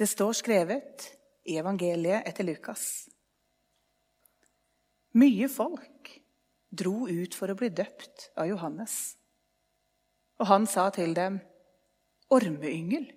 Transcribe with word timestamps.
Det 0.00 0.06
står 0.06 0.32
skrevet 0.32 1.02
i 1.44 1.58
evangeliet 1.60 2.24
etter 2.24 2.46
Lukas. 2.48 2.84
Mye 5.20 5.44
folk 5.52 6.12
dro 6.72 7.04
ut 7.04 7.34
for 7.36 7.52
å 7.52 7.56
bli 7.58 7.68
døpt 7.68 8.30
av 8.40 8.46
Johannes. 8.48 8.94
Og 10.40 10.48
han 10.48 10.64
sa 10.64 10.86
til 10.96 11.12
dem, 11.12 11.36
'Ormeyngel, 12.32 13.10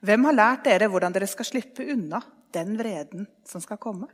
hvem 0.00 0.24
har 0.24 0.38
lært 0.38 0.64
dere 0.70 0.88
hvordan 0.88 1.12
dere 1.12 1.28
skal 1.28 1.48
slippe 1.50 1.84
unna 1.92 2.22
den 2.56 2.78
vreden 2.78 3.26
som 3.44 3.60
skal 3.60 3.76
komme?' 3.76 4.08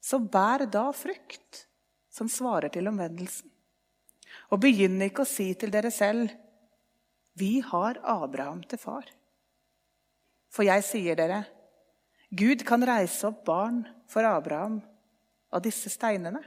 Så 0.00 0.18
bær 0.18 0.66
da 0.66 0.90
frukt 0.92 1.62
som 2.10 2.28
svarer 2.28 2.68
til 2.68 2.88
omvendelsen. 2.88 3.48
Og 4.52 4.60
begynn 4.60 5.00
ikke 5.08 5.24
å 5.24 5.32
si 5.32 5.54
til 5.54 5.70
dere 5.70 5.90
selv, 5.90 6.28
'Vi 7.32 7.60
har 7.60 7.96
Abraham 8.04 8.60
til 8.62 8.78
far'. 8.78 9.19
For 10.50 10.66
jeg 10.66 10.84
sier 10.86 11.18
dere, 11.18 11.44
Gud 12.30 12.62
kan 12.66 12.82
reise 12.86 13.26
opp 13.30 13.44
barn 13.46 13.82
for 14.10 14.26
Abraham 14.26 14.80
av 15.50 15.62
disse 15.64 15.90
steinene. 15.90 16.42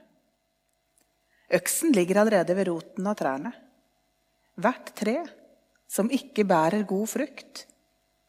Øksen 1.54 1.94
ligger 1.96 2.22
allerede 2.22 2.56
ved 2.56 2.70
roten 2.70 3.08
av 3.08 3.18
trærne. 3.20 3.52
Hvert 4.60 4.94
tre 4.96 5.18
som 5.90 6.12
ikke 6.14 6.46
bærer 6.50 6.86
god 6.90 7.10
frukt, 7.12 7.66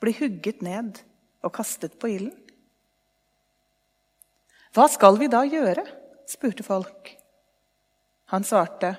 blir 0.02 0.18
hugget 0.18 0.62
ned 0.64 0.98
og 1.44 1.54
kastet 1.56 1.96
på 2.00 2.10
ilden. 2.12 2.40
Hva 4.74 4.88
skal 4.90 5.18
vi 5.20 5.30
da 5.30 5.44
gjøre? 5.46 5.84
spurte 6.26 6.64
folk. 6.66 7.12
Han 8.32 8.44
svarte, 8.44 8.96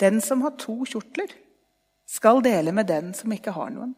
Den 0.00 0.20
som 0.20 0.42
har 0.42 0.56
to 0.58 0.80
kjortler, 0.88 1.30
skal 2.06 2.42
dele 2.42 2.72
med 2.72 2.88
den 2.88 3.12
som 3.14 3.32
ikke 3.32 3.52
har 3.54 3.70
noen. 3.70 3.94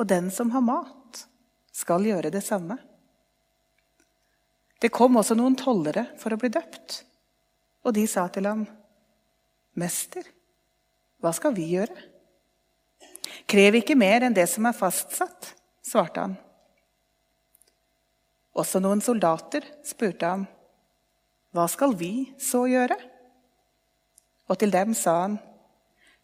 Og 0.00 0.08
den 0.08 0.30
som 0.30 0.50
har 0.54 0.64
mat, 0.64 1.26
skal 1.72 2.04
gjøre 2.04 2.30
det 2.32 2.42
samme. 2.44 2.76
Det 4.82 4.90
kom 4.92 5.16
også 5.16 5.36
noen 5.38 5.56
tollere 5.58 6.08
for 6.20 6.34
å 6.34 6.38
bli 6.40 6.50
døpt. 6.52 7.02
Og 7.86 7.94
de 7.96 8.06
sa 8.06 8.26
til 8.28 8.46
ham, 8.46 8.66
'Mester, 9.74 10.24
hva 11.22 11.32
skal 11.32 11.54
vi 11.54 11.68
gjøre?' 11.74 12.08
'Krev 13.46 13.78
ikke 13.78 13.96
mer 13.98 14.22
enn 14.26 14.34
det 14.34 14.48
som 14.48 14.66
er 14.66 14.76
fastsatt', 14.76 15.54
svarte 15.82 16.20
han. 16.20 16.36
Også 18.54 18.80
noen 18.80 19.00
soldater 19.00 19.64
spurte 19.84 20.26
ham, 20.26 20.46
'Hva 21.54 21.68
skal 21.68 21.94
vi 21.94 22.34
så 22.38 22.66
gjøre?' 22.66 23.00
Og 24.50 24.58
til 24.58 24.70
dem 24.70 24.94
sa 24.94 25.22
han, 25.22 25.38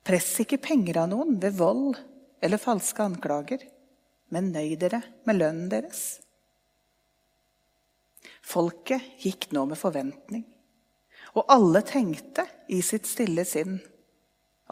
'Press 0.05 0.41
ikke 0.41 0.63
penger 0.63 1.03
av 1.05 1.09
noen 1.09 1.41
ved 1.41 1.57
vold 1.57 1.97
eller 2.41 2.61
falske 2.61 3.03
anklager, 3.03 3.63
men 4.35 4.53
nøy 4.53 4.77
dere 4.81 5.03
med 5.25 5.41
lønnen 5.41 5.69
deres.' 5.73 6.21
Folket 8.49 9.21
gikk 9.21 9.51
nå 9.53 9.67
med 9.69 9.77
forventning, 9.77 10.45
og 11.37 11.51
alle 11.53 11.83
tenkte 11.85 12.47
i 12.73 12.81
sitt 12.83 13.05
stille 13.07 13.45
sinn 13.45 13.77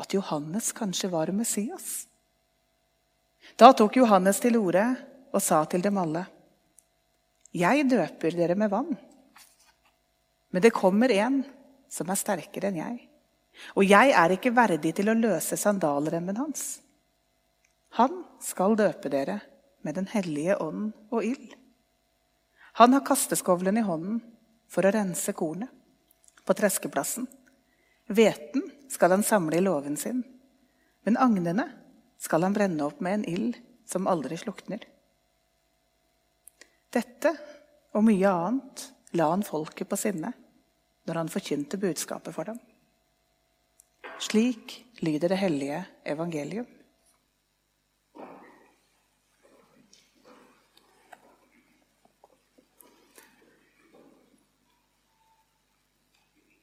at 0.01 0.15
Johannes 0.17 0.71
kanskje 0.77 1.11
var 1.13 1.33
Messias. 1.33 2.07
Da 3.57 3.73
tok 3.77 3.99
Johannes 4.01 4.41
til 4.41 4.57
orde 4.57 4.87
og 5.33 5.43
sa 5.45 5.63
til 5.69 5.85
dem 5.85 5.99
alle.: 6.01 6.25
Jeg 7.53 7.85
døper 7.91 8.37
dere 8.37 8.57
med 8.57 8.73
vann, 8.73 8.97
men 10.51 10.63
det 10.63 10.73
kommer 10.73 11.13
en 11.13 11.43
som 11.93 12.11
er 12.11 12.21
sterkere 12.21 12.71
enn 12.71 12.81
jeg. 12.81 12.97
Og 13.77 13.85
jeg 13.89 14.13
er 14.13 14.35
ikke 14.35 14.53
verdig 14.57 14.93
til 14.97 15.09
å 15.09 15.17
løse 15.17 15.57
sandalremmen 15.57 16.37
hans. 16.37 16.81
Han 17.97 18.25
skal 18.45 18.77
døpe 18.77 19.09
dere 19.09 19.39
med 19.87 19.95
Den 19.97 20.09
hellige 20.11 20.57
ånd 20.61 20.91
og 21.11 21.25
ild. 21.25 21.55
Han 22.77 22.93
har 22.93 23.07
kasteskovlen 23.09 23.79
i 23.81 23.85
hånden 23.87 24.19
for 24.69 24.85
å 24.85 24.93
rense 24.93 25.33
kornet 25.33 25.73
på 26.45 26.57
treskeplassen. 26.59 27.25
Hveten 28.07 28.67
skal 28.93 29.15
han 29.17 29.25
samle 29.25 29.57
i 29.57 29.65
låven 29.65 29.97
sin, 29.97 30.21
men 31.09 31.17
agnene 31.17 31.71
skal 32.21 32.45
han 32.45 32.55
brenne 32.55 32.85
opp 32.85 33.01
med 33.01 33.21
en 33.21 33.27
ild 33.33 33.57
som 33.89 34.07
aldri 34.11 34.37
slukner. 34.37 34.85
Dette 36.93 37.33
og 37.97 38.05
mye 38.05 38.29
annet 38.31 38.87
la 39.17 39.31
han 39.33 39.47
folket 39.47 39.89
på 39.89 39.99
sinne 40.01 40.35
når 41.09 41.23
han 41.23 41.33
forkynte 41.33 41.81
budskapet 41.81 42.35
for 42.35 42.53
dem. 42.53 42.61
Slik 44.21 44.83
lyder 45.01 45.33
det 45.33 45.41
hellige 45.41 45.85
evangelium. 46.05 46.67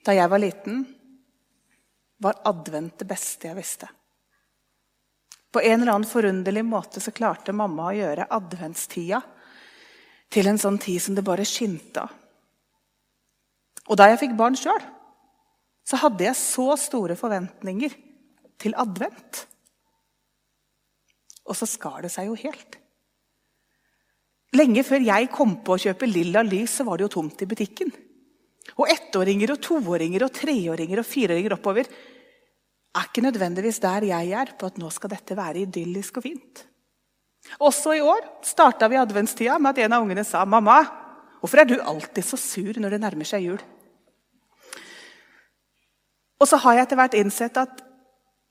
Da 0.04 0.16
jeg 0.16 0.30
var 0.30 0.42
liten, 0.42 0.84
var 2.24 2.42
advent 2.48 2.98
det 3.00 3.08
beste 3.08 3.50
jeg 3.50 3.58
visste. 3.58 3.88
På 5.54 5.62
en 5.62 5.82
eller 5.82 5.94
annen 5.94 6.10
forunderlig 6.10 6.64
måte 6.66 7.02
så 7.04 7.14
klarte 7.14 7.56
mamma 7.56 7.90
å 7.90 7.96
gjøre 7.96 8.28
adventstida 8.36 9.22
til 10.34 10.50
en 10.50 10.60
sånn 10.60 10.80
tid 10.82 11.02
som 11.04 11.16
det 11.16 11.26
bare 11.26 11.46
skinte 11.46 12.04
av. 12.04 12.20
Og 13.92 14.00
da 14.00 14.08
jeg 14.10 14.22
fikk 14.22 14.38
barn 14.40 14.56
sjøl, 14.58 14.80
så 15.84 16.00
hadde 16.00 16.24
jeg 16.24 16.40
så 16.40 16.70
store 16.80 17.18
forventninger 17.20 17.96
til 18.64 18.76
advent. 18.80 19.44
Og 21.44 21.58
så 21.60 21.68
skar 21.68 22.06
det 22.06 22.14
seg 22.14 22.30
jo 22.30 22.38
helt. 22.40 22.80
Lenge 24.56 24.86
før 24.88 25.04
jeg 25.04 25.32
kom 25.34 25.58
på 25.66 25.76
å 25.76 25.82
kjøpe 25.84 26.08
lilla 26.08 26.44
lys, 26.46 26.78
så 26.80 26.88
var 26.88 26.98
det 26.98 27.08
jo 27.10 27.16
tomt 27.18 27.44
i 27.44 27.50
butikken. 27.50 27.92
Og 28.82 28.90
ettåringer 28.90 29.54
og 29.54 29.62
toåringer 29.62 30.26
og 30.26 30.34
treåringer 30.34 31.02
og 31.02 31.08
fireåringer 31.08 31.56
oppover 31.58 31.90
er 32.94 33.08
ikke 33.10 33.26
nødvendigvis 33.26 33.82
der 33.82 34.06
jeg 34.10 34.34
er 34.38 34.54
på 34.58 34.70
at 34.70 34.80
nå 34.82 34.90
skal 34.94 35.14
dette 35.14 35.38
være 35.38 35.66
idyllisk 35.66 36.18
og 36.20 36.26
fint. 36.26 36.64
Også 37.60 37.96
i 37.98 38.02
år 38.02 38.26
starta 38.46 38.88
vi 38.90 39.00
adventstida 39.02 39.58
med 39.60 39.74
at 39.74 39.86
en 39.86 39.96
av 39.98 40.06
ungene 40.06 40.24
sa 40.26 40.46
«Mamma, 40.46 40.82
hvorfor 41.42 41.62
er 41.62 41.70
du 41.70 41.76
alltid 41.82 42.26
så 42.26 42.40
sur 42.40 42.80
når 42.80 42.96
det 42.96 43.02
nærmer 43.04 43.28
seg 43.28 43.50
jul. 43.50 43.64
Og 46.40 46.50
så 46.50 46.60
har 46.60 46.78
jeg 46.78 46.88
etter 46.88 47.00
hvert 47.00 47.18
innsett 47.20 47.58
at 47.60 47.84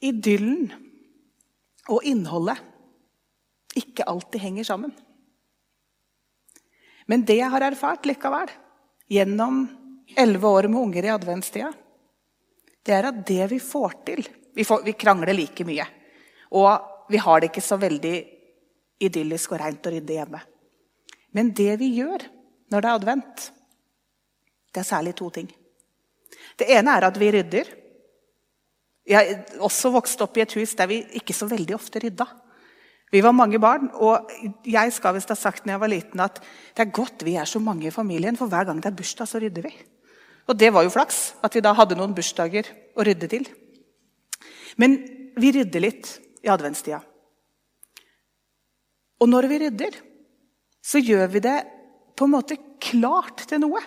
idyllen 0.02 0.70
og 1.90 2.04
innholdet 2.06 2.60
ikke 3.78 4.06
alltid 4.08 4.42
henger 4.42 4.68
sammen. 4.68 4.92
Men 7.08 7.24
det 7.26 7.38
jeg 7.40 7.50
har 7.50 7.64
erfart 7.66 8.06
likevel, 8.06 8.50
gjennom 9.10 9.64
elleve 10.16 10.48
år 10.48 10.68
med 10.68 10.80
unger 10.80 11.06
i 11.06 11.12
adventstida, 11.14 11.72
det 12.82 12.94
er 12.96 13.08
at 13.10 13.20
det 13.26 13.50
vi 13.52 13.60
får 13.62 13.98
til 14.06 14.24
Vi, 14.52 14.64
får, 14.68 14.82
vi 14.84 14.92
krangler 14.92 15.32
like 15.32 15.64
mye. 15.64 15.86
Og 16.52 17.08
vi 17.08 17.16
har 17.16 17.40
det 17.40 17.48
ikke 17.48 17.64
så 17.64 17.78
veldig 17.80 18.16
idyllisk 19.00 19.54
og 19.54 19.62
reint 19.62 19.86
og 19.88 19.94
ryddig 19.94 20.18
hjemme. 20.18 20.40
Men 21.32 21.54
det 21.56 21.78
vi 21.80 21.88
gjør 21.96 22.26
når 22.68 22.84
det 22.84 22.90
er 22.90 22.98
advent, 22.98 23.46
det 24.72 24.82
er 24.82 24.88
særlig 24.88 25.14
to 25.16 25.30
ting. 25.32 25.48
Det 26.60 26.68
ene 26.68 26.98
er 26.98 27.06
at 27.08 27.16
vi 27.20 27.30
rydder. 27.32 27.70
Jeg 29.08 29.32
er 29.32 29.64
også 29.64 29.90
vokst 29.92 30.20
opp 30.24 30.36
i 30.36 30.44
et 30.44 30.54
hus 30.56 30.76
der 30.76 30.90
vi 30.90 31.00
ikke 31.18 31.36
så 31.36 31.48
veldig 31.48 31.76
ofte 31.76 32.04
rydda. 32.04 32.28
Vi 33.12 33.20
var 33.20 33.34
mange 33.36 33.58
barn, 33.60 33.90
og 34.00 34.30
jeg 34.64 34.92
skal 34.96 35.18
visst 35.18 35.32
ha 35.32 35.36
sagt 35.36 35.66
når 35.66 35.74
jeg 35.74 35.82
var 35.82 35.90
liten 35.92 36.22
at 36.24 36.38
det 36.72 36.86
er 36.86 36.94
godt 36.96 37.24
vi 37.28 37.34
er 37.36 37.48
så 37.48 37.60
mange 37.60 37.90
i 37.90 37.92
familien, 37.92 38.38
for 38.38 38.48
hver 38.48 38.64
gang 38.68 38.80
det 38.80 38.88
er 38.88 38.96
bursdag, 38.96 39.28
så 39.28 39.40
rydder 39.42 39.66
vi. 39.66 39.72
Og 40.50 40.58
det 40.58 40.72
var 40.74 40.84
jo 40.86 40.92
flaks 40.92 41.20
at 41.44 41.54
vi 41.54 41.62
da 41.64 41.74
hadde 41.76 41.96
noen 41.98 42.14
bursdager 42.16 42.68
å 42.98 43.06
rydde 43.06 43.28
til. 43.30 43.46
Men 44.80 44.98
vi 45.38 45.52
rydder 45.54 45.84
litt 45.84 46.10
i 46.42 46.50
adventstida. 46.52 47.00
Og 49.22 49.30
når 49.30 49.46
vi 49.50 49.60
rydder, 49.62 49.96
så 50.82 50.98
gjør 50.98 51.28
vi 51.30 51.44
det 51.44 51.58
på 52.18 52.26
en 52.26 52.34
måte 52.34 52.58
klart 52.82 53.44
til 53.48 53.62
noe. 53.62 53.80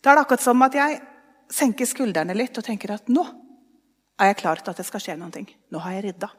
Da 0.00 0.10
er 0.10 0.18
det 0.18 0.24
akkurat 0.24 0.44
som 0.44 0.64
at 0.64 0.76
jeg 0.78 1.00
senker 1.52 1.88
skuldrene 1.88 2.36
litt 2.36 2.56
og 2.56 2.64
tenker 2.64 2.94
at 2.96 3.10
nå 3.12 3.24
er 4.18 4.32
jeg 4.32 4.40
klar 4.40 4.60
til 4.60 4.72
at 4.72 4.80
det 4.80 4.86
skal 4.88 5.02
skje 5.04 5.18
noe. 5.20 5.44
Nå 5.44 5.82
har 5.84 5.96
jeg 5.96 6.08
rydda. 6.08 6.30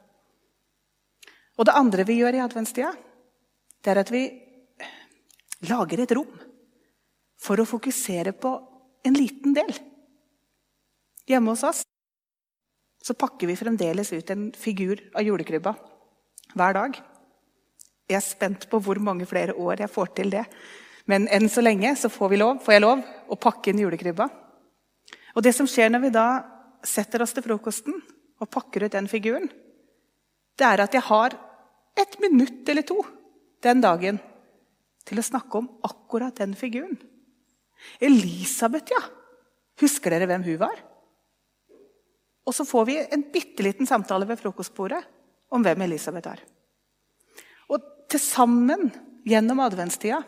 Og 1.60 1.68
det 1.68 1.76
andre 1.76 2.06
vi 2.08 2.18
gjør 2.22 2.38
i 2.38 2.44
adventstida, 2.44 2.92
det 3.84 3.92
er 3.92 4.02
at 4.02 4.12
vi 4.12 4.24
lager 5.70 6.02
et 6.04 6.14
rom 6.16 6.32
for 7.40 7.60
å 7.60 7.68
fokusere 7.68 8.34
på 8.36 8.52
en 9.04 9.16
liten 9.16 9.56
del. 9.56 9.72
Hjemme 11.30 11.54
hos 11.54 11.64
oss 11.64 11.84
så 13.04 13.16
pakker 13.16 13.48
vi 13.48 13.56
fremdeles 13.56 14.12
ut 14.14 14.30
en 14.34 14.50
figur 14.52 15.00
av 15.16 15.24
julekrybba 15.24 15.74
hver 16.58 16.76
dag. 16.76 17.00
Jeg 18.10 18.18
er 18.18 18.26
spent 18.26 18.68
på 18.70 18.80
hvor 18.84 19.00
mange 19.02 19.28
flere 19.30 19.56
år 19.56 19.86
jeg 19.86 19.94
får 19.94 20.14
til 20.18 20.34
det. 20.34 20.44
Men 21.10 21.28
enn 21.32 21.48
så 21.50 21.64
lenge 21.64 21.94
så 21.98 22.10
får, 22.12 22.36
lov, 22.38 22.60
får 22.66 22.76
jeg 22.76 22.84
lov 22.84 23.04
å 23.30 23.38
pakke 23.40 23.72
inn 23.72 23.82
julekrybba. 23.82 24.28
Og 25.38 25.46
det 25.46 25.54
som 25.56 25.70
skjer 25.70 25.94
når 25.94 26.04
vi 26.06 26.14
da 26.14 26.28
setter 26.86 27.24
oss 27.24 27.34
til 27.36 27.46
frokosten 27.46 27.96
og 28.40 28.52
pakker 28.52 28.86
ut 28.86 28.96
den 28.96 29.10
figuren, 29.12 29.48
det 30.60 30.68
er 30.68 30.84
at 30.84 30.96
jeg 30.96 31.06
har 31.08 31.38
et 32.00 32.20
minutt 32.22 32.68
eller 32.70 32.86
to 32.88 33.00
den 33.64 33.82
dagen 33.84 34.20
til 35.08 35.20
å 35.20 35.26
snakke 35.26 35.62
om 35.62 35.70
akkurat 35.88 36.36
den 36.40 36.54
figuren. 36.58 36.98
Elisabeth, 38.00 38.94
ja. 38.94 39.02
Husker 39.80 40.14
dere 40.14 40.28
hvem 40.30 40.46
hun 40.46 40.60
var? 40.62 40.80
Og 42.48 42.56
så 42.56 42.66
får 42.66 42.88
vi 42.90 42.98
en 43.02 43.28
bitte 43.32 43.64
liten 43.64 43.88
samtale 43.88 44.28
ved 44.28 44.40
frokostbordet 44.42 45.02
om 45.54 45.64
hvem 45.66 45.86
Elisabeth 45.86 46.32
er. 46.32 46.42
Og 47.70 47.84
til 48.10 48.22
sammen 48.24 48.90
gjennom 49.28 49.62
adventstida 49.64 50.24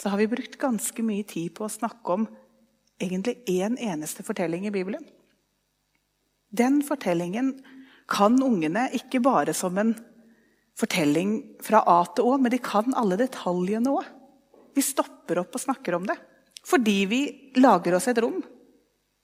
så 0.00 0.12
har 0.12 0.20
vi 0.20 0.30
brukt 0.32 0.58
ganske 0.60 1.02
mye 1.04 1.26
tid 1.28 1.52
på 1.56 1.66
å 1.66 1.72
snakke 1.72 2.14
om 2.14 2.28
egentlig 3.00 3.40
én 3.48 3.76
eneste 3.80 4.24
fortelling 4.24 4.66
i 4.68 4.72
Bibelen. 4.74 5.02
Den 6.50 6.80
fortellingen 6.84 7.54
kan 8.10 8.36
ungene 8.42 8.88
ikke 8.96 9.22
bare 9.24 9.54
som 9.54 9.76
en 9.78 9.92
fortelling 10.78 11.36
fra 11.62 11.82
A 11.86 12.02
til 12.14 12.26
Å, 12.26 12.38
men 12.40 12.52
de 12.52 12.60
kan 12.62 12.96
alle 12.98 13.18
detaljene 13.20 13.92
òg. 13.92 14.08
Vi 14.80 14.86
stopper 14.88 15.42
opp 15.42 15.58
og 15.58 15.64
snakker 15.68 15.98
om 15.98 16.08
det 16.08 16.16
fordi 16.64 16.98
vi 17.08 17.20
lager 17.60 17.96
oss 17.96 18.06
et 18.10 18.18
rom 18.20 18.38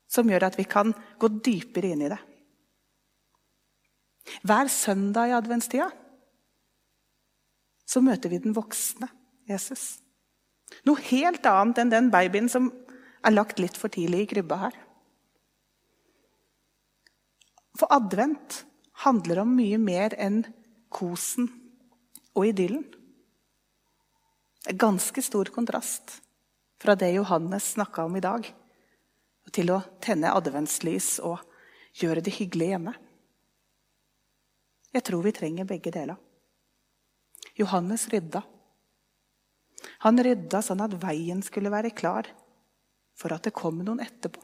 som 0.08 0.28
gjør 0.28 0.46
at 0.48 0.56
vi 0.56 0.64
kan 0.68 0.92
gå 1.20 1.28
dypere 1.44 1.90
inn 1.92 2.04
i 2.06 2.08
det. 2.08 2.18
Hver 4.46 4.70
søndag 4.72 5.30
i 5.30 5.36
adventstida 5.36 5.90
så 7.86 8.02
møter 8.02 8.32
vi 8.32 8.40
den 8.42 8.56
voksne 8.56 9.08
Jesus. 9.46 10.00
Noe 10.88 10.98
helt 11.12 11.44
annet 11.46 11.82
enn 11.82 11.92
den 11.92 12.10
babyen 12.10 12.50
som 12.50 12.72
er 13.22 13.36
lagt 13.36 13.60
litt 13.62 13.76
for 13.78 13.92
tidlig 13.92 14.24
i 14.24 14.30
krybba 14.32 14.58
her. 14.64 14.80
For 17.76 17.92
advent 17.94 18.62
handler 19.04 19.44
om 19.44 19.54
mye 19.56 19.78
mer 19.78 20.16
enn 20.18 20.42
kosen 20.88 21.48
og 22.34 22.48
idyllen. 22.48 22.84
Det 24.66 24.72
er 24.72 24.82
ganske 24.82 25.22
stor 25.22 25.46
kontrast 25.54 26.16
fra 26.82 26.96
det 26.98 27.12
Johannes 27.14 27.68
snakka 27.76 28.02
om 28.02 28.16
i 28.18 28.22
dag, 28.24 28.48
til 29.54 29.70
å 29.70 29.76
tenne 30.02 30.32
adventslys 30.34 31.20
og 31.22 31.38
gjøre 31.94 32.24
det 32.26 32.32
hyggelig 32.34 32.72
hjemme. 32.72 32.94
Jeg 34.90 35.06
tror 35.06 35.22
vi 35.22 35.34
trenger 35.38 35.70
begge 35.70 35.94
deler. 35.94 36.18
Johannes 37.54 38.08
rydda. 38.10 38.42
Han 40.02 40.18
rydda 40.26 40.64
sånn 40.66 40.82
at 40.82 40.98
veien 40.98 41.46
skulle 41.46 41.70
være 41.70 41.94
klar 41.94 42.26
for 43.14 43.38
at 43.38 43.46
det 43.46 43.54
kom 43.54 43.78
noen 43.86 44.02
etterpå. 44.02 44.42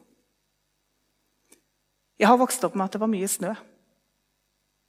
Jeg 2.23 2.31
har 2.31 2.39
vokst 2.39 2.63
opp 2.63 2.79
med 2.79 2.87
at 2.87 2.95
det 2.95 3.03
var 3.03 3.11
mye 3.11 3.27
snø. 3.27 3.57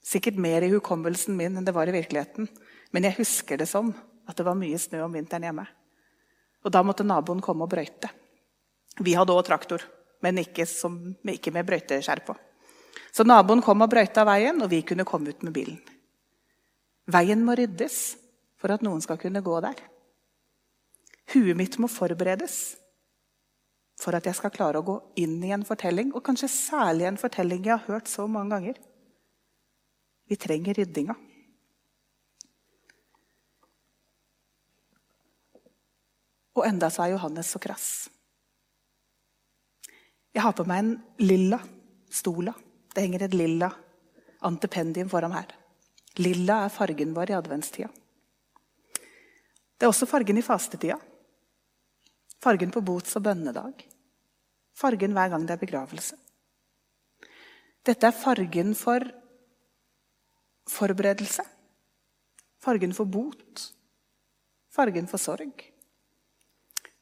Sikkert 0.05 0.37
mer 0.37 0.61
i 0.61 0.73
hukommelsen 0.77 1.33
min 1.33 1.57
enn 1.57 1.65
det 1.65 1.73
var 1.73 1.89
i 1.89 1.97
virkeligheten. 1.97 2.53
Men 2.93 3.09
jeg 3.09 3.23
husker 3.23 3.57
det 3.57 3.71
som 3.73 3.95
at 4.27 4.37
det 4.37 4.45
var 4.47 4.57
mye 4.57 4.79
snø 4.79 5.03
om 5.05 5.13
vinteren 5.13 5.47
hjemme. 5.47 5.65
Og 6.63 6.71
da 6.71 6.83
måtte 6.85 7.05
naboen 7.07 7.43
komme 7.43 7.65
og 7.65 7.71
brøyte. 7.73 8.09
Vi 9.03 9.15
hadde 9.17 9.33
òg 9.35 9.43
traktor, 9.47 9.83
men 10.23 10.39
ikke, 10.43 10.65
som, 10.69 10.95
ikke 11.27 11.51
med 11.55 11.67
brøyteskjær 11.67 12.23
på. 12.27 12.35
Så 13.13 13.25
naboen 13.27 13.61
kom 13.61 13.83
og 13.83 13.91
brøyta 13.91 14.23
veien, 14.27 14.61
og 14.63 14.71
vi 14.71 14.81
kunne 14.87 15.05
komme 15.07 15.33
ut 15.33 15.43
med 15.45 15.53
bilen. 15.55 15.81
Veien 17.11 17.43
må 17.43 17.57
ryddes 17.59 17.97
for 18.61 18.71
at 18.71 18.85
noen 18.85 19.03
skal 19.03 19.19
kunne 19.19 19.43
gå 19.43 19.57
der. 19.65 19.81
Huet 21.33 21.57
mitt 21.57 21.75
må 21.81 21.89
forberedes 21.91 22.77
for 23.99 24.15
at 24.17 24.25
jeg 24.27 24.35
skal 24.35 24.51
klare 24.53 24.79
å 24.79 24.85
gå 24.85 24.95
inn 25.21 25.37
i 25.45 25.51
en 25.55 25.65
fortelling, 25.67 26.11
og 26.15 26.23
kanskje 26.25 26.49
særlig 26.51 27.07
en 27.07 27.19
fortelling 27.19 27.63
jeg 27.63 27.75
har 27.75 27.85
hørt 27.87 28.09
så 28.11 28.25
mange 28.27 28.55
ganger. 28.55 28.79
Vi 30.29 30.39
trenger 30.39 30.79
ryddinga. 30.79 31.15
Og 36.53 36.67
enda 36.67 36.89
så 36.93 37.05
er 37.05 37.15
Johannes 37.15 37.49
så 37.49 37.59
krass. 37.61 37.87
Jeg 40.33 40.41
har 40.41 40.53
på 40.57 40.65
meg 40.69 40.83
en 40.83 40.93
lilla 41.21 41.59
stola. 42.13 42.53
Det 42.93 43.01
henger 43.05 43.25
et 43.25 43.37
lilla 43.37 43.69
antipendium 44.45 45.09
foran 45.09 45.33
her. 45.33 45.49
Lilla 46.21 46.63
er 46.65 46.73
fargen 46.73 47.13
vår 47.13 47.31
i 47.31 47.37
adventstida. 47.37 47.89
Det 49.77 49.87
er 49.87 49.91
også 49.91 50.07
fargen 50.09 50.37
i 50.37 50.45
fastetida. 50.45 50.99
Fargen 52.43 52.71
på 52.71 52.81
bots- 52.85 53.15
og 53.17 53.25
bønnedag. 53.25 53.85
Fargen 54.77 55.13
hver 55.13 55.29
gang 55.33 55.45
det 55.47 55.55
er 55.55 55.61
begravelse. 55.61 56.17
Dette 57.83 58.07
er 58.07 58.15
fargen 58.15 58.73
for 58.75 59.05
forberedelse. 60.69 61.43
Fargen 62.63 62.93
for 62.95 63.05
bot. 63.05 63.69
Fargen 64.71 65.07
for 65.07 65.21
sorg. 65.21 65.72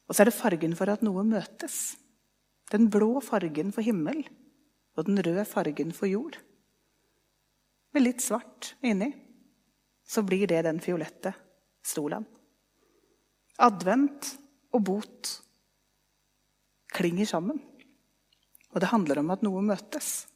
Og 0.08 0.14
så 0.14 0.22
er 0.22 0.30
det 0.30 0.36
fargen 0.36 0.76
for 0.78 0.90
at 0.92 1.04
noe 1.04 1.24
møtes. 1.26 1.96
Den 2.72 2.88
blå 2.92 3.20
fargen 3.24 3.72
for 3.74 3.84
himmel 3.84 4.22
og 4.96 5.08
den 5.08 5.20
røde 5.24 5.44
fargen 5.48 5.92
for 5.96 6.10
jord. 6.10 6.36
Med 7.92 8.06
litt 8.06 8.24
svart 8.24 8.74
inni 8.84 9.10
så 10.08 10.24
blir 10.24 10.48
det 10.48 10.64
den 10.66 10.80
fiolette 10.84 11.34
stolen. 11.84 12.24
Advent 13.62 14.32
og 14.72 14.84
bot 14.88 15.30
klinger 16.92 17.28
sammen. 17.28 17.60
Og 18.72 18.80
det 18.80 18.88
handler 18.92 19.20
om 19.20 19.32
at 19.34 19.42
noe 19.44 19.62
møtes. 19.64 20.26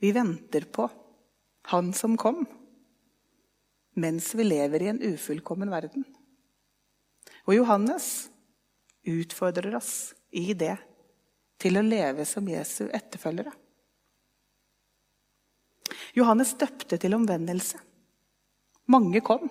Vi 0.00 0.12
venter 0.16 0.68
på 0.72 0.88
Han 1.72 1.88
som 1.98 2.12
kom, 2.14 2.44
mens 3.98 4.28
vi 4.38 4.44
lever 4.44 4.84
i 4.84 4.90
en 4.92 5.00
ufullkommen 5.02 5.72
verden. 5.72 6.04
Og 7.46 7.54
Johannes 7.54 8.28
utfordrer 9.06 9.76
oss 9.78 10.14
i 10.34 10.50
det 10.58 10.74
til 11.62 11.78
å 11.78 11.84
leve 11.84 12.26
som 12.28 12.46
Jesu 12.50 12.88
etterfølgere. 12.90 13.52
Johannes 16.16 16.54
døpte 16.58 16.98
til 16.98 17.14
omvendelse. 17.14 17.78
Mange 18.90 19.22
kom. 19.24 19.46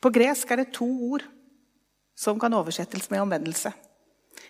På 0.00 0.10
gresk 0.14 0.50
er 0.52 0.62
det 0.62 0.72
to 0.76 0.86
ord 1.10 1.24
som 2.18 2.38
kan 2.40 2.54
oversettes 2.54 3.10
med 3.10 3.22
omvendelse. 3.22 3.72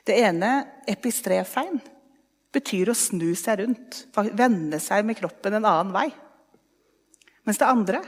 Det 0.05 0.17
ene, 0.21 0.51
epistrefein, 0.89 1.81
betyr 2.53 2.91
å 2.91 2.97
snu 2.97 3.33
seg 3.37 3.61
rundt, 3.63 4.05
vende 4.37 4.81
seg 4.81 5.05
med 5.07 5.19
kroppen 5.19 5.59
en 5.59 5.69
annen 5.69 5.93
vei. 5.95 6.07
Mens 7.45 7.61
det 7.61 7.69
andre, 7.69 8.01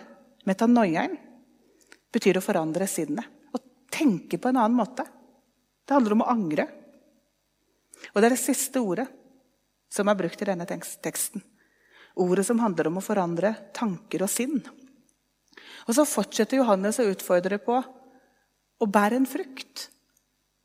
metanoiaen, 0.49 1.16
betyr 2.12 2.40
å 2.40 2.44
forandre 2.44 2.88
sinnet. 2.90 3.39
Tenke 4.00 4.38
på 4.40 4.49
en 4.49 4.57
annen 4.57 4.78
måte. 4.78 5.04
Det 5.85 5.92
handler 5.95 6.16
om 6.16 6.25
å 6.25 6.30
angre. 6.33 6.64
Og 8.14 8.21
det 8.21 8.30
er 8.30 8.35
det 8.35 8.40
siste 8.40 8.80
ordet 8.80 9.07
som 9.92 10.09
er 10.09 10.16
brukt 10.16 10.40
i 10.40 10.49
denne 10.49 10.64
teksten. 10.66 11.42
Ordet 12.21 12.47
som 12.49 12.62
handler 12.62 12.88
om 12.88 13.00
å 13.00 13.04
forandre 13.04 13.52
tanker 13.76 14.25
og 14.25 14.33
sinn. 14.33 14.57
Og 15.85 15.92
så 15.97 16.07
fortsetter 16.09 16.61
Johannes 16.61 17.00
å 17.02 17.09
utfordre 17.11 17.61
på 17.61 17.76
å 18.80 18.88
bære 18.88 19.21
en 19.21 19.28
frukt 19.28 19.88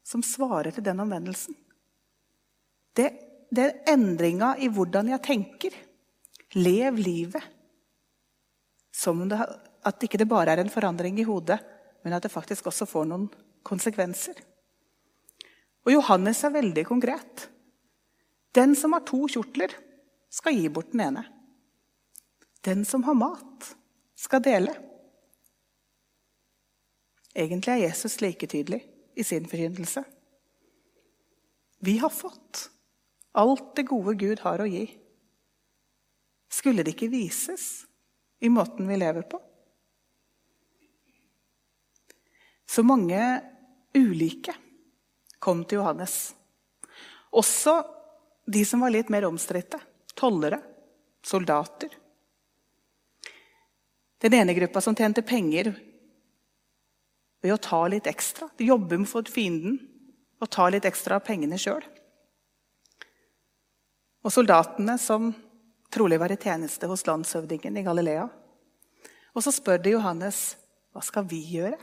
som 0.06 0.24
svarer 0.24 0.72
til 0.72 0.86
den 0.86 1.01
omvendelsen. 1.04 1.58
Det, 2.96 3.10
det 3.51 3.65
er 3.65 3.96
endringa 3.96 4.54
i 4.63 4.70
hvordan 4.72 5.12
jeg 5.12 5.25
tenker. 5.25 5.75
Lev 6.56 7.01
livet 7.01 7.51
som 8.96 9.25
det, 9.27 9.42
at 9.84 10.06
ikke 10.08 10.22
det 10.22 10.30
bare 10.30 10.54
er 10.54 10.63
en 10.63 10.72
forandring 10.72 11.18
i 11.20 11.25
hodet, 11.27 11.60
men 12.05 12.13
at 12.13 12.24
det 12.24 12.33
faktisk 12.33 12.69
også 12.69 12.85
får 12.85 13.07
noen 13.09 13.25
konsekvenser. 13.65 14.38
Og 15.85 15.95
Johannes 15.95 16.43
er 16.45 16.53
veldig 16.53 16.83
konkret. 16.85 17.47
Den 18.53 18.75
som 18.77 18.93
har 18.93 19.03
to 19.09 19.25
kjortler, 19.29 19.74
skal 20.29 20.53
gi 20.53 20.67
bort 20.69 20.91
den 20.93 21.01
ene. 21.05 21.24
Den 22.65 22.83
som 22.85 23.05
har 23.07 23.17
mat, 23.17 23.71
skal 24.15 24.43
dele. 24.45 24.74
Egentlig 27.35 27.74
er 27.74 27.83
Jesus 27.88 28.19
like 28.21 28.47
tydelig 28.47 28.81
i 29.15 29.24
sin 29.24 29.47
forkynnelse. 29.50 30.03
Vi 31.85 31.97
har 32.03 32.13
fått 32.13 32.69
alt 33.35 33.74
det 33.75 33.88
gode 33.89 34.15
Gud 34.19 34.45
har 34.45 34.62
å 34.62 34.69
gi. 34.69 34.85
Skulle 36.51 36.85
det 36.85 36.95
ikke 36.95 37.12
vises 37.12 37.85
i 38.39 38.50
måten 38.50 38.88
vi 38.88 39.01
lever 39.01 39.25
på? 39.27 39.41
Så 42.65 42.84
mange 42.84 43.19
ulike 43.95 44.55
kom 45.39 45.63
til 45.65 45.79
Johannes. 45.79 46.34
Også 47.36 47.77
de 48.45 48.63
som 48.65 48.81
var 48.86 48.93
litt 48.93 49.12
mer 49.13 49.27
omstridte. 49.27 49.79
Tollere, 50.15 50.62
soldater. 51.25 51.91
Den 54.22 54.34
ene 54.34 54.55
gruppa 54.57 54.81
som 54.81 54.95
tjente 54.95 55.22
penger 55.22 55.74
ved 57.43 57.53
å 57.53 57.62
ta 57.62 57.84
litt 57.91 58.07
ekstra. 58.10 58.48
De 58.57 58.69
jobber 58.72 59.01
med 59.01 59.10
for 59.12 59.27
fienden 59.29 59.77
og 60.41 60.50
ta 60.51 60.69
litt 60.72 60.88
ekstra 60.88 61.19
av 61.19 61.25
pengene 61.27 61.60
sjøl. 61.62 61.84
Og 64.25 64.34
soldatene 64.34 64.98
som 64.98 65.29
trolig 65.93 66.17
var 66.19 66.34
i 66.34 66.39
tjeneste 66.41 66.89
hos 66.89 67.05
landshøvdingen 67.07 67.77
i 67.77 67.86
Galilea, 67.86 68.27
Og 69.36 69.43
så 69.43 69.51
spør 69.51 69.81
de 69.84 69.91
Johannes 69.91 70.55
hva 70.95 71.01
skal 71.03 71.25
vi 71.27 71.41
gjøre? 71.57 71.75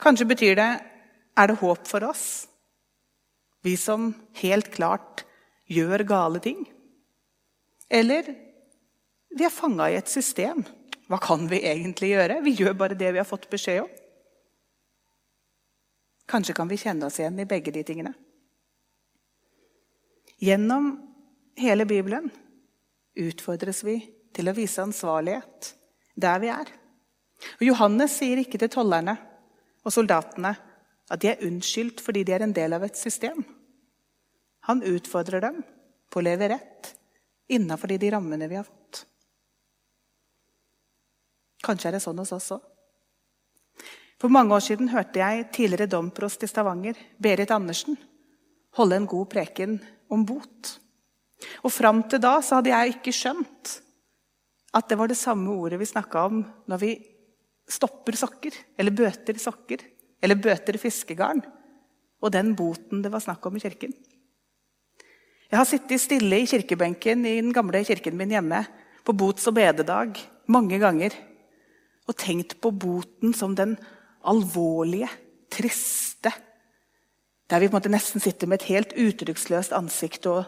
Kanskje 0.00 0.28
betyr 0.28 0.56
det 0.56 0.70
er 1.40 1.50
det 1.50 1.58
håp 1.60 1.86
for 1.88 2.04
oss, 2.08 2.48
vi 3.64 3.76
som 3.76 4.12
helt 4.40 4.70
klart 4.72 5.24
gjør 5.70 6.04
gale 6.08 6.40
ting? 6.42 6.64
Eller 7.90 8.28
vi 9.30 9.46
er 9.46 9.52
fanga 9.52 9.90
i 9.90 9.98
et 9.98 10.10
system. 10.10 10.64
Hva 11.10 11.18
kan 11.22 11.46
vi 11.50 11.62
egentlig 11.66 12.12
gjøre? 12.14 12.40
Vi 12.46 12.54
gjør 12.58 12.76
bare 12.78 12.98
det 12.98 13.12
vi 13.12 13.20
har 13.20 13.28
fått 13.28 13.48
beskjed 13.50 13.82
om. 13.84 13.90
Kanskje 16.30 16.54
kan 16.54 16.70
vi 16.70 16.78
kjenne 16.78 17.08
oss 17.08 17.18
igjen 17.18 17.40
i 17.42 17.48
begge 17.50 17.74
de 17.74 17.82
tingene. 17.86 18.12
Gjennom 20.40 20.92
hele 21.58 21.84
Bibelen 21.84 22.30
utfordres 23.18 23.82
vi 23.84 23.98
til 24.32 24.48
å 24.48 24.54
vise 24.56 24.80
ansvarlighet 24.80 25.74
der 26.14 26.38
vi 26.40 26.52
er. 26.54 26.70
Og 27.58 27.66
Johannes 27.66 28.14
sier 28.20 28.40
ikke 28.40 28.60
til 28.62 28.70
tollerne 28.72 29.16
og 29.84 29.94
soldatene 29.94 30.54
at 31.10 31.22
de 31.22 31.30
er 31.32 31.44
unnskyldt 31.46 32.02
fordi 32.04 32.24
de 32.26 32.34
er 32.36 32.44
en 32.46 32.54
del 32.56 32.76
av 32.76 32.84
et 32.86 32.98
system. 32.98 33.42
Han 34.68 34.84
utfordrer 34.86 35.42
dem 35.42 35.62
på 36.10 36.20
å 36.20 36.24
leve 36.24 36.50
rett 36.52 36.92
innafor 37.50 37.90
de 37.90 38.10
rammene 38.12 38.48
vi 38.50 38.58
har 38.58 38.66
fått. 38.66 39.04
Kanskje 41.64 41.90
er 41.90 41.96
det 41.96 42.04
sånn 42.04 42.20
hos 42.22 42.32
oss 42.36 42.52
òg. 42.56 42.62
For 44.20 44.32
mange 44.32 44.52
år 44.52 44.62
siden 44.64 44.90
hørte 44.92 45.22
jeg 45.22 45.46
tidligere 45.56 45.88
domprost 45.88 46.42
i 46.44 46.48
Stavanger, 46.50 46.96
Berit 47.16 47.52
Andersen, 47.54 47.96
holde 48.76 48.98
en 49.00 49.08
god 49.08 49.30
preken 49.32 49.78
om 50.12 50.26
bot. 50.28 50.74
Og 51.64 51.72
Fram 51.72 52.02
til 52.04 52.20
da 52.20 52.34
så 52.44 52.58
hadde 52.58 52.74
jeg 52.74 52.98
ikke 52.98 53.14
skjønt 53.16 53.78
at 54.76 54.90
det 54.90 54.98
var 55.00 55.08
det 55.10 55.18
samme 55.18 55.50
ordet 55.56 55.80
vi 55.80 55.88
snakka 55.88 56.26
om 56.28 56.42
når 56.68 56.82
vi 56.82 56.92
stopper 57.70 58.18
sokker, 58.18 58.54
eller 58.78 58.94
bøter 58.94 59.38
sokker, 59.40 59.82
eller 60.20 60.38
bøter 60.40 60.78
fiskegarn, 60.80 61.42
og 62.20 62.32
den 62.34 62.52
boten 62.58 63.02
det 63.04 63.12
var 63.12 63.22
snakk 63.24 63.46
om 63.46 63.56
i 63.56 63.62
kirken. 63.62 63.94
Jeg 65.50 65.58
har 65.58 65.66
sittet 65.66 66.02
stille 66.02 66.42
i 66.42 66.46
kirkebenken 66.46 67.24
i 67.26 67.40
den 67.40 67.54
gamle 67.54 67.82
kirken 67.86 68.14
min 68.18 68.30
hjemme 68.30 68.60
på 69.06 69.14
bots- 69.18 69.48
og 69.50 69.56
bededag 69.56 70.20
mange 70.50 70.78
ganger 70.78 71.16
og 72.06 72.14
tenkt 72.18 72.54
på 72.62 72.70
boten 72.70 73.34
som 73.34 73.56
den 73.58 73.76
alvorlige, 74.26 75.08
triste 75.50 76.30
Der 77.50 77.58
vi 77.58 77.66
på 77.66 77.74
en 77.74 77.80
måte 77.80 77.90
nesten 77.90 78.22
sitter 78.22 78.46
med 78.46 78.60
et 78.60 78.68
helt 78.70 78.92
uttrykksløst 78.94 79.72
ansikt 79.74 80.28
og 80.30 80.44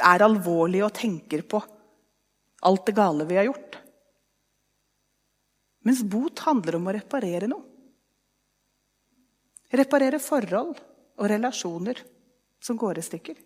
er 0.00 0.24
alvorlige 0.24 0.86
og 0.86 0.94
tenker 0.96 1.42
på 1.44 1.60
alt 2.64 2.86
det 2.86 2.94
gale 2.96 3.26
vi 3.28 3.36
har 3.36 3.44
gjort. 3.44 3.76
Mens 5.86 6.02
bot 6.02 6.42
handler 6.46 6.78
om 6.78 6.88
å 6.88 6.94
reparere 6.96 7.48
noe. 7.50 7.62
Reparere 9.76 10.18
forhold 10.22 10.78
og 11.16 11.28
relasjoner 11.30 12.00
som 12.62 12.78
går 12.78 12.98
i 12.98 13.04
stykker. 13.06 13.36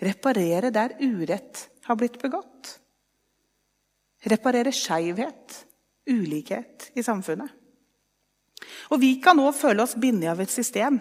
Reparere 0.00 0.70
der 0.72 0.96
urett 1.00 1.66
har 1.84 1.98
blitt 2.00 2.18
begått. 2.20 2.76
Reparere 4.28 4.72
skeivhet, 4.72 5.56
ulikhet 6.08 6.90
i 6.96 7.04
samfunnet. 7.04 7.48
Og 8.92 9.00
Vi 9.00 9.14
kan 9.24 9.38
nå 9.40 9.48
føle 9.56 9.84
oss 9.84 9.96
bindet 9.96 10.32
av 10.32 10.40
et 10.40 10.52
system. 10.52 10.98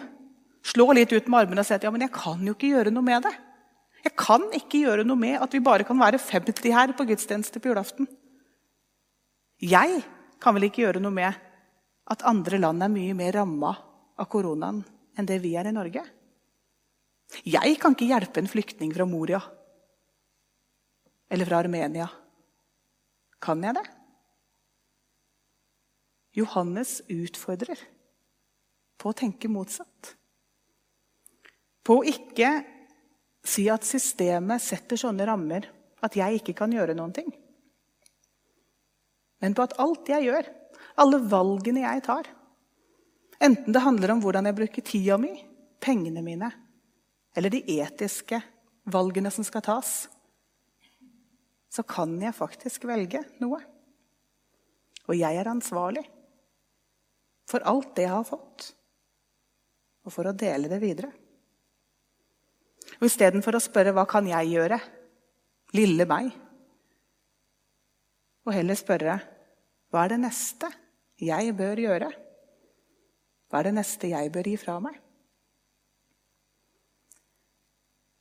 Slå 0.64 0.92
litt 0.96 1.12
ut 1.12 1.28
med 1.28 1.46
armene 1.46 1.64
og 1.64 1.68
si 1.68 1.76
at 1.76 1.84
ja, 1.84 1.92
men 1.92 2.04
jeg 2.06 2.16
kan 2.16 2.44
jo 2.46 2.56
ikke 2.56 2.72
gjøre 2.72 2.94
noe 2.94 3.04
med 3.04 3.24
det. 3.28 3.36
Jeg 4.04 4.16
kan 4.20 4.46
ikke 4.56 4.84
gjøre 4.86 5.04
noe 5.08 5.20
med 5.20 5.40
at 5.44 5.56
vi 5.56 5.64
bare 5.64 5.88
kan 5.88 6.00
være 6.00 6.20
50 6.24 6.76
her 6.76 6.96
på 6.96 7.08
gudstjeneste 7.08 7.60
på 7.60 7.72
julaften. 7.72 8.08
Jeg 9.60 10.04
kan 10.40 10.56
vel 10.56 10.70
ikke 10.70 10.86
gjøre 10.86 11.02
noe 11.04 11.14
med 11.14 11.36
at 12.10 12.24
andre 12.28 12.60
land 12.62 12.84
er 12.84 12.92
mye 12.94 13.16
mer 13.18 13.36
ramma 13.42 13.74
av 14.20 14.28
koronaen 14.32 14.82
enn 15.20 15.28
det 15.28 15.42
vi 15.44 15.54
er 15.60 15.68
i 15.70 15.76
Norge? 15.76 16.06
Jeg 17.46 17.76
kan 17.82 17.94
ikke 17.94 18.10
hjelpe 18.10 18.42
en 18.42 18.50
flyktning 18.50 18.94
fra 18.96 19.06
Moria 19.06 19.42
eller 21.30 21.46
fra 21.46 21.60
Armenia. 21.62 22.08
Kan 23.40 23.62
jeg 23.64 23.76
det? 23.78 23.86
Johannes 26.40 27.00
utfordrer 27.12 27.80
på 29.00 29.12
å 29.12 29.18
tenke 29.18 29.52
motsatt. 29.52 30.16
På 31.86 32.00
å 32.00 32.08
ikke 32.08 32.50
si 33.46 33.68
at 33.72 33.88
systemet 33.88 34.64
setter 34.64 35.00
sånne 35.00 35.28
rammer 35.28 35.68
at 36.06 36.16
jeg 36.18 36.42
ikke 36.42 36.58
kan 36.58 36.74
gjøre 36.74 36.96
noen 36.98 37.14
ting. 37.16 37.30
Men 39.40 39.56
på 39.56 39.66
at 39.66 39.78
alt 39.80 40.10
jeg 40.12 40.28
gjør, 40.28 40.48
alle 41.00 41.20
valgene 41.32 41.86
jeg 41.86 42.04
tar, 42.08 42.28
enten 43.40 43.76
det 43.76 43.84
handler 43.84 44.16
om 44.16 44.24
hvordan 44.24 44.50
jeg 44.50 44.58
bruker 44.58 44.86
tida 44.86 45.18
mi, 45.22 45.32
pengene 45.80 46.24
mine, 46.24 46.52
eller 47.38 47.54
de 47.54 47.62
etiske 47.80 48.42
valgene 48.90 49.32
som 49.32 49.46
skal 49.48 49.64
tas, 49.64 49.94
så 51.70 51.86
kan 51.86 52.16
jeg 52.20 52.36
faktisk 52.36 52.88
velge 52.90 53.22
noe. 53.40 53.62
Og 55.10 55.16
jeg 55.18 55.38
er 55.40 55.50
ansvarlig 55.50 56.04
for 57.50 57.64
alt 57.66 57.96
det 57.98 58.06
jeg 58.06 58.14
har 58.14 58.28
fått, 58.28 58.68
og 60.06 60.14
for 60.14 60.30
å 60.30 60.36
dele 60.38 60.70
det 60.70 60.82
videre. 60.82 61.10
Og 63.00 63.08
Istedenfor 63.08 63.58
å 63.58 63.64
spørre 63.64 63.94
hva 63.96 64.06
kan 64.10 64.28
jeg 64.30 64.54
gjøre, 64.54 64.80
lille 65.78 66.06
meg, 66.10 66.32
og 68.50 68.56
heller 68.58 68.78
spørre 68.78 69.20
hva 69.90 70.04
er 70.04 70.14
det 70.14 70.24
neste 70.24 70.70
jeg 71.22 71.54
bør 71.58 71.80
gjøre? 71.82 72.10
Hva 73.50 73.62
er 73.62 73.70
det 73.70 73.78
neste 73.80 74.10
jeg 74.12 74.32
bør 74.34 74.50
gi 74.50 74.58
fra 74.62 74.78
meg? 74.84 74.98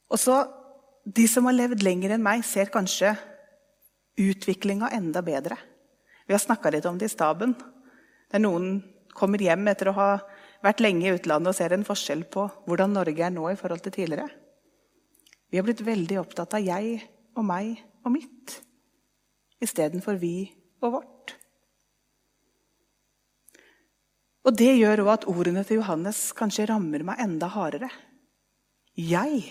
Og 0.08 0.20
så, 0.20 0.47
De 1.08 1.25
som 1.25 1.47
har 1.49 1.54
levd 1.56 1.80
lenger 1.80 2.12
enn 2.12 2.20
meg, 2.20 2.42
ser 2.44 2.68
kanskje 2.68 3.14
utviklinga 4.20 4.90
enda 4.92 5.23
bedre. 5.25 5.56
Vi 6.28 6.35
har 6.35 6.42
snakka 6.42 6.68
litt 6.75 6.85
om 6.85 6.99
det 7.00 7.08
i 7.08 7.12
staben. 7.14 7.54
Der 8.28 8.42
noen 8.42 8.82
kommer 9.16 9.40
hjem 9.40 9.64
etter 9.73 9.88
å 9.88 9.97
ha 9.97 10.08
vært 10.61 10.82
lenge 10.85 11.06
i 11.06 11.14
utlandet 11.16 11.54
og 11.54 11.56
ser 11.56 11.73
en 11.73 11.87
forskjell 11.88 12.26
på 12.28 12.44
hvordan 12.66 12.92
Norge 12.99 13.25
er 13.25 13.32
nå 13.32 13.47
i 13.49 13.56
forhold 13.56 13.80
til 13.87 13.94
tidligere. 13.97 14.28
Vi 15.49 15.56
har 15.56 15.64
blitt 15.64 15.80
veldig 15.87 16.20
opptatt 16.20 16.58
av 16.58 16.66
jeg 16.66 17.00
og 17.32 17.49
meg 17.49 17.78
og 18.04 18.12
mitt 18.18 18.58
istedenfor 19.62 20.19
vi 20.21 20.50
og 20.83 20.99
vårt. 20.99 21.35
Og 24.49 24.57
Det 24.57 24.71
gjør 24.79 25.03
òg 25.05 25.11
at 25.12 25.27
ordene 25.29 25.65
til 25.67 25.83
Johannes 25.83 26.31
kanskje 26.37 26.69
rammer 26.71 27.03
meg 27.05 27.21
enda 27.21 27.50
hardere. 27.53 27.91
Jeg 28.97 29.43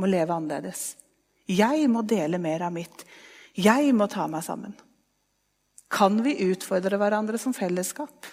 må 0.00 0.08
leve 0.08 0.32
annerledes. 0.32 0.94
Jeg 1.44 1.90
må 1.92 2.02
dele 2.08 2.40
mer 2.40 2.64
av 2.64 2.72
mitt. 2.72 3.04
Jeg 3.54 3.92
må 3.94 4.08
ta 4.08 4.24
meg 4.30 4.42
sammen. 4.46 4.72
Kan 5.92 6.22
vi 6.24 6.38
utfordre 6.48 6.98
hverandre 6.98 7.38
som 7.38 7.52
fellesskap 7.54 8.26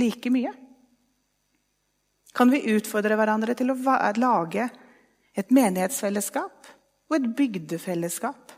like 0.00 0.32
mye? 0.32 0.54
Kan 2.34 2.50
vi 2.50 2.64
utfordre 2.72 3.14
hverandre 3.14 3.54
til 3.54 3.70
å 3.70 3.76
lage 4.18 4.66
et 5.36 5.52
menighetsfellesskap 5.54 6.72
og 7.10 7.16
et 7.18 7.28
bygdefellesskap. 7.38 8.54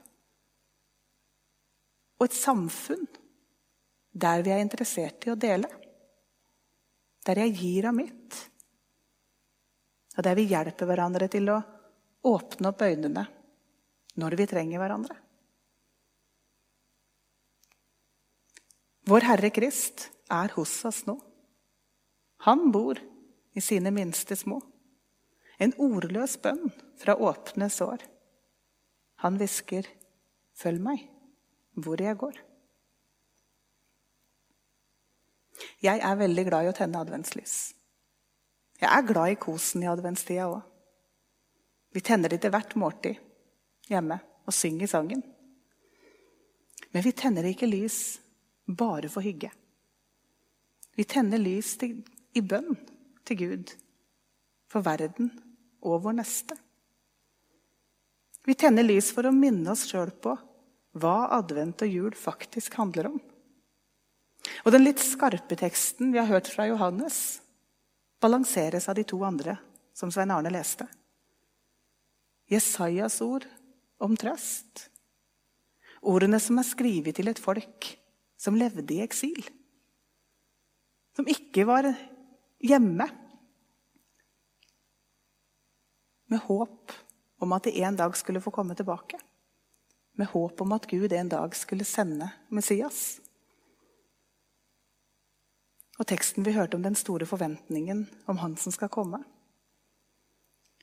Og 2.17 2.29
et 2.29 2.37
samfunn 2.37 3.07
der 4.17 4.43
vi 4.45 4.53
er 4.55 4.63
interessert 4.65 5.27
i 5.27 5.33
å 5.33 5.39
dele. 5.39 5.69
Der 7.27 7.43
jeg 7.43 7.57
gir 7.59 7.89
av 7.91 7.97
mitt. 7.97 8.37
Og 10.17 10.25
der 10.25 10.39
vi 10.39 10.47
hjelper 10.49 10.89
hverandre 10.89 11.29
til 11.29 11.51
å 11.53 11.61
åpne 12.27 12.73
opp 12.73 12.85
øynene 12.87 13.27
når 14.17 14.37
vi 14.41 14.47
trenger 14.49 14.81
hverandre. 14.81 15.17
Vår 19.07 19.27
Herre 19.29 19.53
Krist 19.55 20.09
er 20.33 20.55
hos 20.57 20.73
oss 20.89 21.05
nå. 21.07 21.19
Han 22.49 22.71
bor 22.75 22.99
i 23.57 23.63
sine 23.63 23.93
minste 23.95 24.35
små. 24.39 24.59
En 25.63 25.77
ordløs 25.81 26.35
bønn 26.41 26.73
fra 27.01 27.15
åpne 27.15 27.69
sår. 27.73 28.01
Han 29.23 29.39
hvisker, 29.41 29.87
'Følg 30.57 30.81
meg 30.81 31.05
hvor 31.77 32.03
jeg 32.03 32.17
går'. 32.17 32.43
Jeg 35.83 36.01
er 36.01 36.15
veldig 36.17 36.45
glad 36.49 36.65
i 36.65 36.71
å 36.71 36.77
tenne 36.77 37.01
adventslys. 37.01 37.75
Jeg 38.81 38.91
er 38.93 39.07
glad 39.09 39.33
i 39.33 39.39
kosen 39.41 39.85
i 39.85 39.91
adventstida 39.91 40.49
òg. 40.49 40.63
Vi 41.93 42.01
tenner 42.05 42.29
det 42.29 42.43
til 42.43 42.53
hvert 42.53 42.77
måltid 42.77 43.17
hjemme 43.89 44.19
og 44.45 44.53
synger 44.53 44.91
sangen. 44.91 45.23
Men 46.93 47.05
vi 47.05 47.13
tenner 47.13 47.45
ikke 47.49 47.69
lys 47.69 48.19
bare 48.67 49.09
for 49.13 49.25
hygge. 49.25 49.51
Vi 50.97 51.05
tenner 51.05 51.41
lys 51.41 51.77
til, 51.81 51.99
i 52.37 52.41
bønn 52.41 52.77
til 53.25 53.37
Gud, 53.37 53.73
for 54.69 54.85
verden 54.85 55.31
og 55.85 56.03
vår 56.05 56.17
neste. 56.21 56.57
Vi 58.47 58.55
tenner 58.55 58.87
lys 58.87 59.11
for 59.13 59.29
å 59.29 59.35
minne 59.35 59.73
oss 59.73 59.85
sjøl 59.91 60.13
på 60.23 60.37
hva 60.97 61.29
advent 61.37 61.85
og 61.85 61.93
jul 61.93 62.15
faktisk 62.17 62.77
handler 62.81 63.11
om. 63.13 63.19
Og 64.65 64.73
den 64.75 64.87
litt 64.87 65.03
skarpe 65.03 65.59
teksten 65.59 66.13
vi 66.15 66.21
har 66.21 66.31
hørt 66.31 66.49
fra 66.53 66.69
Johannes, 66.69 67.41
balanseres 68.23 68.89
av 68.89 68.97
de 68.99 69.05
to 69.07 69.21
andre 69.27 69.59
som 69.97 70.13
Svein 70.13 70.33
Arne 70.33 70.53
leste. 70.53 70.87
Jesajas 72.51 73.19
ord 73.25 73.47
om 74.03 74.15
trøst. 74.19 74.87
Ordene 76.07 76.39
som 76.43 76.61
er 76.61 76.69
skrevet 76.69 77.17
til 77.19 77.31
et 77.31 77.41
folk 77.43 77.89
som 78.39 78.59
levde 78.59 78.87
i 78.95 79.03
eksil. 79.03 79.41
Som 81.17 81.29
ikke 81.33 81.65
var 81.67 81.89
hjemme. 82.63 83.09
Med 86.31 86.43
håp 86.47 86.95
om 87.43 87.55
at 87.57 87.67
de 87.67 87.83
en 87.83 87.99
dag 87.99 88.15
skulle 88.19 88.43
få 88.45 88.53
komme 88.55 88.77
tilbake. 88.79 89.19
Med 90.17 90.27
håp 90.33 90.61
om 90.61 90.73
at 90.73 90.87
Gud 90.89 91.13
en 91.13 91.29
dag 91.29 91.57
skulle 91.57 91.85
sende 91.85 92.31
Messias. 92.49 93.21
Og 95.97 96.09
teksten 96.09 96.45
vi 96.45 96.57
hørte 96.57 96.77
om 96.77 96.85
den 96.85 96.97
store 96.97 97.29
forventningen 97.29 98.07
om 98.29 98.41
Han 98.41 98.57
som 98.57 98.73
skal 98.73 98.93
komme. 98.93 99.23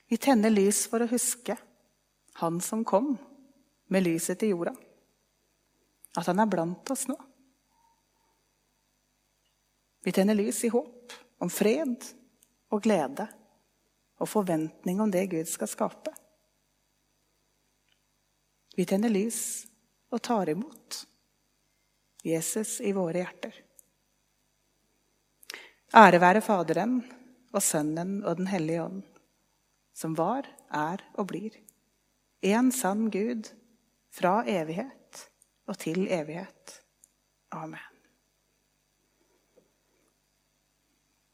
Vi 0.10 0.18
tenner 0.18 0.54
lys 0.54 0.86
for 0.90 1.02
å 1.02 1.10
huske 1.10 1.58
Han 2.42 2.62
som 2.62 2.86
kom 2.86 3.16
med 3.94 4.06
lyset 4.06 4.40
til 4.42 4.54
jorda. 4.54 4.74
At 6.18 6.30
han 6.30 6.42
er 6.42 6.50
blant 6.50 6.90
oss 6.94 7.08
nå. 7.10 7.18
Vi 10.04 10.12
tenner 10.12 10.38
lys 10.38 10.64
i 10.66 10.70
håp 10.74 11.14
om 11.42 11.50
fred 11.50 12.06
og 12.74 12.84
glede 12.84 13.26
og 14.22 14.30
forventning 14.30 15.02
om 15.02 15.12
det 15.12 15.26
Gud 15.32 15.50
skal 15.50 15.70
skape. 15.72 16.14
Vi 18.74 18.86
tenner 18.90 19.12
lys 19.14 19.68
og 20.14 20.22
tar 20.26 20.50
imot 20.50 21.04
Jesus 22.24 22.80
i 22.82 22.94
våre 22.96 23.22
hjerter. 23.22 23.54
Ære 25.94 26.22
være 26.24 26.42
Faderen 26.42 26.98
og 27.54 27.62
Sønnen 27.62 28.22
og 28.24 28.40
Den 28.40 28.50
hellige 28.50 28.82
ånd, 28.88 29.04
som 29.94 30.18
var, 30.18 30.48
er 30.74 31.04
og 31.14 31.30
blir. 31.30 31.60
En 32.42 32.72
sann 32.74 33.12
Gud 33.14 33.52
fra 34.10 34.40
evighet 34.50 35.28
og 35.70 35.78
til 35.78 36.08
evighet. 36.10 36.80
Amen. 37.54 37.93